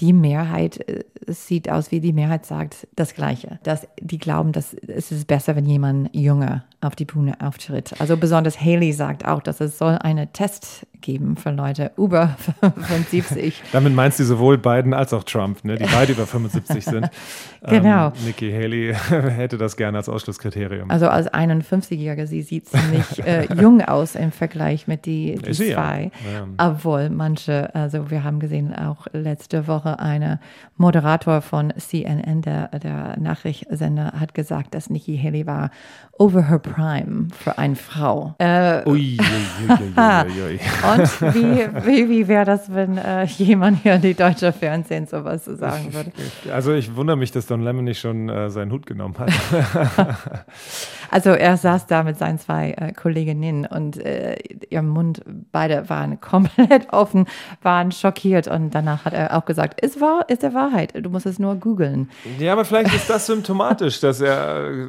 [0.00, 3.60] die Mehrheit, äh, es sieht aus wie die Mehrheit sagt das Gleiche.
[3.62, 7.94] Dass die glauben, dass es ist besser, wenn jemand jünger auf die Bühne auftritt.
[8.00, 13.62] Also besonders Haley sagt auch, dass es soll eine Test geben für Leute über 75.
[13.72, 17.08] Damit meinst du sowohl Biden als auch Trump, ne, die beide über 75 sind.
[17.66, 18.08] Genau.
[18.08, 20.90] Ähm, Nikki Haley hätte das gerne als Ausschlusskriterium.
[20.90, 25.70] Also als 51-Jährige, sie sieht ziemlich äh, jung aus im Vergleich mit die, die Sie,
[25.70, 25.76] ja.
[25.76, 26.10] zwei.
[26.30, 26.68] Ja.
[26.68, 30.40] Obwohl manche, also wir haben gesehen, auch letzte Woche eine
[30.76, 35.70] Moderator von CNN, der, der Nachrichtensender, hat gesagt, dass Nikki Haley war
[36.18, 38.34] over her prime für eine Frau.
[38.38, 39.26] Äh, Ui, ui,
[39.68, 40.60] ui, ui, ui, ui.
[40.94, 45.44] Und wie, wie, wie wäre das, wenn äh, jemand hier in die deutsche Fernsehen sowas
[45.44, 46.12] sagen würde?
[46.52, 49.30] Also ich wundere mich, dass Don Lemon nicht schon äh, seinen Hut genommen hat.
[51.10, 54.36] Also er saß da mit seinen zwei äh, Kolleginnen und äh,
[54.70, 57.26] ihr Mund, beide waren komplett offen,
[57.62, 61.26] waren schockiert und danach hat er auch gesagt, ist wahr, ist der Wahrheit, du musst
[61.26, 62.10] es nur googeln.
[62.38, 64.88] ja, aber vielleicht ist das symptomatisch, dass er äh,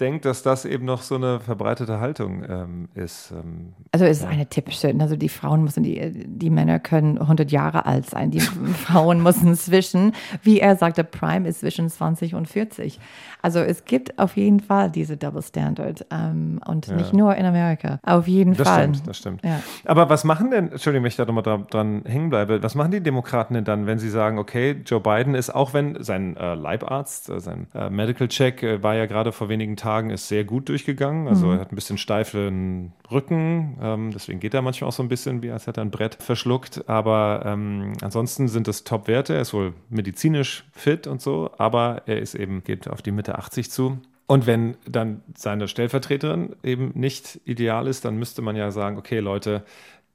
[0.00, 3.32] denkt, dass das eben noch so eine verbreitete Haltung ähm, ist.
[3.32, 7.50] Ähm, Also es ist eine typische, also die Frauen müssen, die, die Männer können 100
[7.50, 8.40] Jahre alt sein, die
[8.86, 13.00] Frauen müssen zwischen, wie er sagte, Prime ist zwischen 20 und 40.
[13.42, 17.98] Also es gibt auf jeden Fall diese Double Standard ähm, und nicht nur in Amerika,
[18.02, 18.82] auf jeden Das Fall.
[18.82, 19.44] stimmt, das stimmt.
[19.44, 19.60] Ja.
[19.86, 22.90] Aber was machen denn, Entschuldigung, wenn ich da nochmal dran, dran hängen bleibe, was machen
[22.90, 26.54] die Demokraten denn dann, wenn sie sagen, okay, Joe Biden ist, auch wenn sein äh,
[26.54, 30.44] Leibarzt, äh, sein äh, Medical Check äh, war ja gerade vor wenigen Tagen, ist sehr
[30.44, 31.28] gut durchgegangen.
[31.28, 35.08] Also er hat ein bisschen steifen Rücken, ähm, deswegen geht er manchmal auch so ein
[35.08, 36.88] bisschen, wie als hätte er ein Brett verschluckt.
[36.88, 39.34] Aber ähm, ansonsten sind das Top-Werte.
[39.34, 43.38] Er ist wohl medizinisch fit und so, aber er ist eben, geht auf die Mitte
[43.38, 43.98] 80 zu.
[44.26, 49.20] Und wenn dann seine Stellvertreterin eben nicht ideal ist, dann müsste man ja sagen, okay,
[49.20, 49.64] Leute,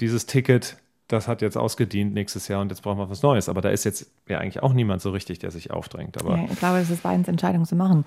[0.02, 0.78] dieses Ticket,
[1.12, 3.50] das hat jetzt ausgedient nächstes Jahr und jetzt brauchen wir was Neues.
[3.50, 6.22] Aber da ist jetzt ja eigentlich auch niemand so richtig, der sich aufdrängt.
[6.22, 8.06] Aber Ja, ich glaube, es ist Bidens Entscheidung zu machen.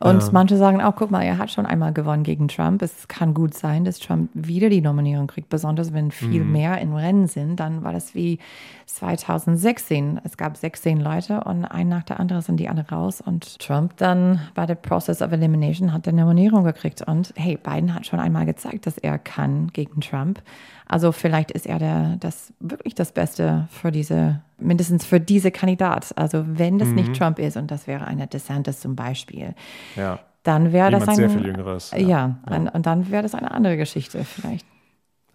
[0.00, 2.80] Und manche sagen auch, guck mal, er hat schon einmal gewonnen gegen Trump.
[2.80, 6.94] Es kann gut sein, dass Trump wieder die Nominierung kriegt, besonders wenn viel mehr im
[6.94, 7.60] Rennen sind.
[7.60, 8.38] Dann war das wie
[8.86, 10.20] 2016.
[10.24, 13.20] Es gab 16 Leute und ein nach der anderen sind die alle raus.
[13.20, 17.02] Und Trump dann bei der Process of Elimination hat die Nominierung gekriegt.
[17.02, 20.40] Und hey, Biden hat schon einmal gezeigt, dass er kann gegen Trump.
[20.88, 26.16] Also vielleicht ist er der, das wirklich das Beste für diese, mindestens für diese Kandidat.
[26.16, 29.54] Also wenn das nicht Trump ist und das wäre eine DeSantis zum Beispiel,
[29.96, 30.18] ja.
[30.42, 31.98] dann wäre das ein, sehr viel Jüngeres, ja.
[31.98, 34.66] Ja, Ein, und dann wäre das eine andere Geschichte vielleicht.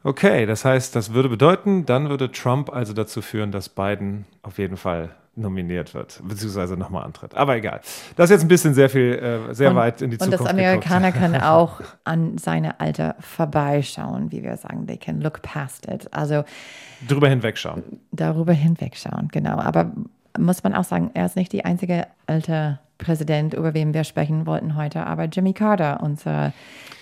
[0.04, 4.58] Okay, das heißt, das würde bedeuten, dann würde Trump also dazu führen, dass Biden auf
[4.58, 7.36] jeden Fall nominiert wird, beziehungsweise nochmal antritt.
[7.36, 7.82] Aber egal.
[8.16, 10.44] Das ist jetzt ein bisschen sehr viel, äh, sehr und, weit in die und Zukunft
[10.44, 11.32] das Amerikaner geguckt.
[11.32, 14.88] können auch an seine Alter vorbeischauen, wie wir sagen.
[14.88, 16.14] They can look past it.
[16.14, 16.44] Also
[17.08, 17.84] Drüber hinwegschauen.
[18.12, 19.58] darüber hinwegschauen, genau.
[19.58, 19.92] Aber
[20.38, 24.46] muss man auch sagen, er ist nicht die einzige alte Präsident, über wen wir sprechen
[24.46, 26.54] wollten heute, aber Jimmy Carter, unser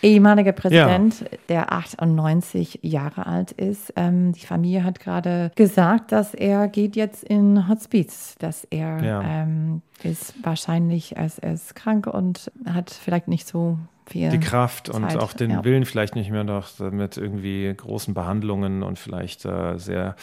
[0.02, 3.94] ehemaliger Präsident, der 98 Jahre alt ist.
[3.96, 9.22] Ähm, die Familie hat gerade gesagt, dass er geht jetzt in Hospiz, dass er Ja.
[9.22, 14.40] ähm, ist wahrscheinlich, er ist, er ist krank und hat vielleicht nicht so viel Die
[14.40, 15.64] Kraft und Zeit, auch den ja.
[15.66, 20.16] Willen vielleicht nicht mehr noch mit irgendwie großen Behandlungen und vielleicht äh, sehr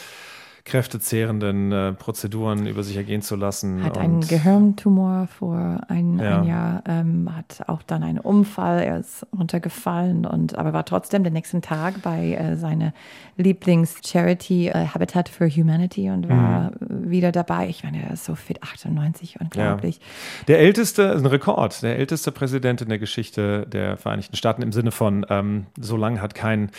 [0.67, 3.83] kräftezehrenden äh, Prozeduren über sich ergehen zu lassen.
[3.83, 6.41] Hat einen Gehirntumor vor ein, Ja.
[6.41, 11.23] ein Jahr, ähm, hat auch dann einen Unfall, er ist runtergefallen und aber war trotzdem
[11.23, 12.93] den nächsten Tag bei äh, seiner
[13.37, 17.09] Lieblings-Charity äh, Habitat for Humanity und war Mhm.
[17.09, 17.67] wieder dabei.
[17.69, 19.99] Ich meine, er ist so fit, 98, unglaublich.
[20.47, 24.91] Der älteste, ein Rekord, der älteste Präsident in der Geschichte der Vereinigten Staaten im Sinne
[24.91, 26.69] von, ähm, so lange hat kein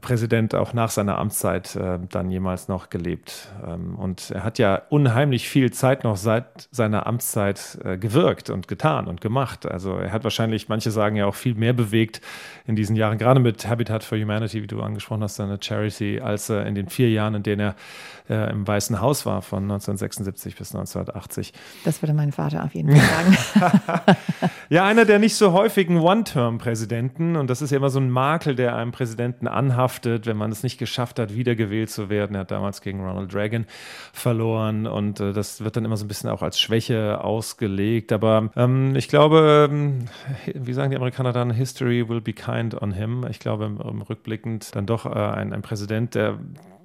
[0.00, 3.48] Präsident auch nach seiner Amtszeit äh, dann jemals noch gelebt.
[3.66, 8.68] Ähm, und er hat ja unheimlich viel Zeit noch seit seiner Amtszeit äh, gewirkt und
[8.68, 9.66] getan und gemacht.
[9.66, 12.20] Also er hat wahrscheinlich, manche sagen ja auch viel mehr bewegt
[12.66, 16.48] in diesen Jahren, gerade mit Habitat for Humanity, wie du angesprochen hast, seine Charity, als
[16.48, 17.76] er in den vier Jahren, in denen er
[18.28, 21.52] äh, im Weißen Haus war, von 1976 bis 1980.
[21.84, 24.16] Das würde mein Vater auf jeden Fall sagen.
[24.68, 27.36] Ja, einer der nicht so häufigen One-Term-Präsidenten.
[27.36, 30.64] Und das ist ja immer so ein Makel, der einem Präsidenten anhaftet, wenn man es
[30.64, 32.34] nicht geschafft hat, wiedergewählt zu werden.
[32.34, 33.66] Er hat damals gegen Ronald Reagan
[34.12, 34.88] verloren.
[34.88, 38.12] Und äh, das wird dann immer so ein bisschen auch als Schwäche ausgelegt.
[38.12, 40.06] Aber ähm, ich glaube, ähm,
[40.52, 43.24] wie sagen die Amerikaner dann, History will be kind on him.
[43.30, 46.40] Ich glaube, im, rückblickend dann doch äh, ein, ein Präsident, der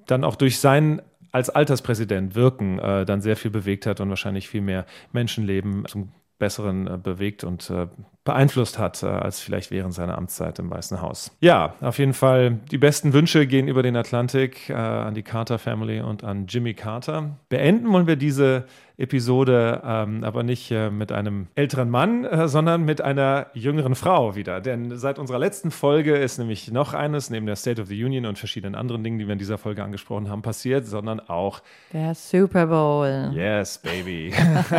[0.06, 4.50] dann auch durch sein als Alterspräsident wirken äh, dann sehr viel bewegt hat und wahrscheinlich
[4.50, 6.10] viel mehr Menschenleben zum
[6.42, 7.86] Besseren äh, bewegt und äh,
[8.24, 11.38] beeinflusst hat, äh, als vielleicht während seiner Amtszeit im Weißen Haus.
[11.40, 16.02] Ja, auf jeden Fall die besten Wünsche gehen über den Atlantik an die Carter Family
[16.02, 17.38] und an Jimmy Carter.
[17.50, 18.66] Beenden wollen wir diese
[19.02, 24.36] Episode ähm, aber nicht äh, mit einem älteren Mann, äh, sondern mit einer jüngeren Frau
[24.36, 24.62] wieder.
[24.62, 28.26] Denn seit unserer letzten Folge ist nämlich noch eines, neben der State of the Union
[28.26, 31.62] und verschiedenen anderen Dingen, die wir in dieser Folge angesprochen haben, passiert, sondern auch
[31.92, 33.32] der Super Bowl.
[33.34, 34.34] Yes, baby.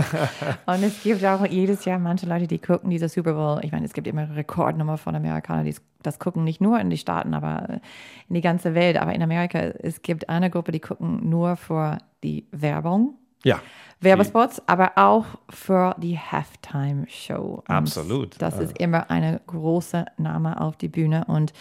[0.67, 3.61] und es gibt auch jedes Jahr manche Leute, die gucken diese Super Bowl.
[3.63, 6.99] Ich meine, es gibt immer Rekordnummer von Amerikanern, die das gucken, nicht nur in die
[6.99, 7.81] Staaten, aber
[8.29, 8.97] in die ganze Welt.
[8.97, 13.15] Aber in Amerika, es gibt eine Gruppe, die gucken nur für die Werbung.
[13.45, 13.61] Ja.
[14.01, 17.63] Werbespots, aber auch für die Halftime-Show.
[17.69, 18.35] Absolut.
[18.43, 21.53] Das ist immer eine große Name auf die Bühne und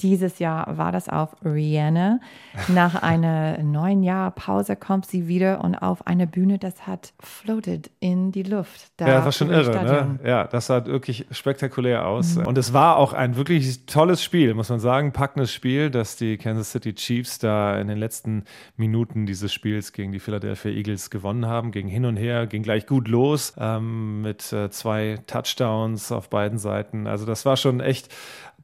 [0.00, 2.20] dieses Jahr war das auf Rihanna.
[2.68, 7.90] Nach einer neun Jahr Pause kommt sie wieder und auf eine Bühne, das hat floated
[7.98, 8.92] in die Luft.
[8.96, 9.84] Da ja, das war schon irre.
[9.84, 10.20] Ne?
[10.24, 12.36] Ja, das sah wirklich spektakulär aus.
[12.36, 12.46] Mhm.
[12.46, 15.12] Und es war auch ein wirklich tolles Spiel, muss man sagen.
[15.12, 18.44] Packendes Spiel, dass die Kansas City Chiefs da in den letzten
[18.76, 21.72] Minuten dieses Spiels gegen die Philadelphia Eagles gewonnen haben.
[21.72, 26.58] Ging hin und her, ging gleich gut los ähm, mit äh, zwei Touchdowns auf beiden
[26.58, 27.06] Seiten.
[27.06, 28.14] Also das war schon echt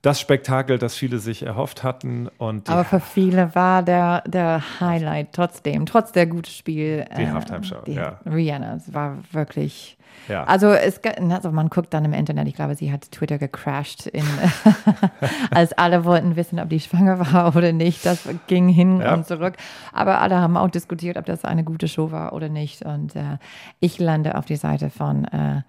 [0.05, 2.29] das Spektakel, das viele sich erhofft hatten.
[2.37, 7.07] Und Aber für viele war der, der Highlight trotzdem, trotz der guten Spiel.
[7.17, 8.21] Die äh, Halftime-Show, ja.
[8.27, 9.97] Rihanna, es war wirklich.
[10.29, 10.45] Ja.
[10.45, 14.25] Also, es, also man guckt dann im Internet, ich glaube, sie hat Twitter gecrashed, in,
[15.51, 18.05] als alle wollten wissen, ob die schwanger war oder nicht.
[18.05, 19.15] Das ging hin ja.
[19.15, 19.55] und zurück.
[19.95, 22.83] Aber alle haben auch diskutiert, ob das eine gute Show war oder nicht.
[22.83, 23.39] Und äh,
[23.81, 25.63] ich lande auf die Seite von äh,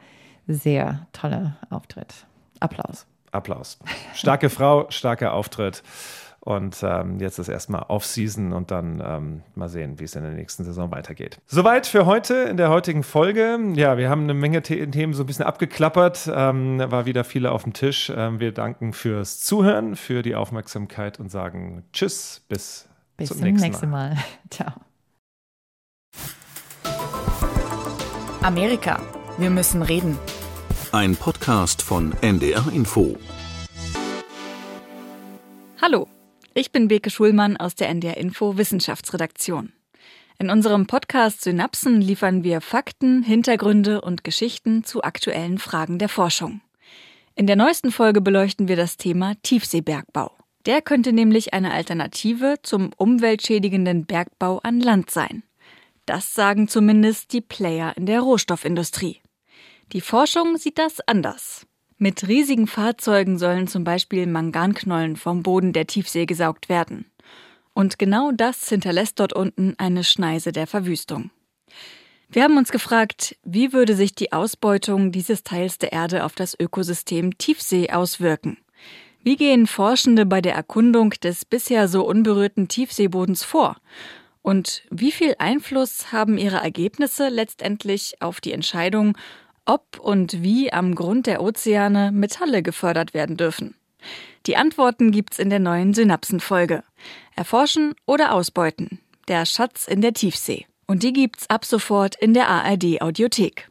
[0.45, 2.26] sehr toller Auftritt.
[2.60, 3.08] Applaus.
[3.36, 3.80] Applaus.
[4.13, 5.84] Starke Frau, starker Auftritt.
[6.45, 10.34] Und ähm, jetzt ist erstmal Off-Season und dann ähm, mal sehen, wie es in der
[10.34, 11.39] nächsten Saison weitergeht.
[11.48, 13.58] Soweit für heute in der heutigen Folge.
[13.74, 16.32] Ja, wir haben eine Menge The Themen so ein bisschen abgeklappert.
[16.32, 18.13] Ähm, war wieder viele auf dem Tisch.
[18.15, 23.48] Ähm, wir danken fürs Zuhören, für die Aufmerksamkeit und sagen Tschüss, bis, bis zum, zum
[23.48, 24.13] nächsten, nächsten Mal.
[24.13, 24.24] Mal.
[24.52, 24.71] Ciao.
[28.43, 29.00] Amerika.
[29.39, 30.19] Wir müssen reden.
[30.96, 33.18] Ein Podcast von NDR Info.
[35.82, 36.08] Hallo,
[36.54, 39.74] ich bin Beke Schulmann aus der NDR Info Wissenschaftsredaktion.
[40.40, 46.62] In unserem Podcast Synapsen liefern wir Fakten, Hintergründe und Geschichten zu aktuellen Fragen der Forschung.
[47.36, 50.32] In der neuesten Folge beleuchten wir das Thema Tiefseebergbau.
[50.66, 55.44] Der könnte nämlich eine Alternative zum umweltschädigenden Bergbau an Land sein.
[56.06, 59.20] Das sagen zumindest die Player in der Rohstoffindustrie.
[59.91, 61.67] Die Forschung sieht das anders.
[61.98, 67.06] Mit riesigen Fahrzeugen sollen zum Beispiel Manganknollen vom Boden der Tiefsee gesaugt werden.
[67.74, 71.30] Und genau das hinterlässt dort unten eine Schneise der Verwüstung.
[72.30, 76.60] Wir haben uns gefragt, wie würde sich die Ausbeutung dieses Teils der Erde auf das
[76.60, 78.58] Ökosystem Tiefsee auswirken?
[79.24, 83.78] Wie gehen Forschende bei der Erkundung des bisher so unberührten Tiefseebodens vor?
[84.41, 89.17] Und wie viel Einfluss haben ihre Ergebnisse letztendlich auf die Entscheidung,
[89.65, 93.75] ob und wie am Grund der Ozeane Metalle gefördert werden dürfen.
[94.45, 96.84] Die Antworten gibt's in der neuen Synapsenfolge.
[97.36, 98.99] Erforschen oder ausbeuten.
[99.28, 100.65] Der Schatz in der Tiefsee.
[100.88, 103.69] Und die gibt's ab sofort in der ARD Audiothek.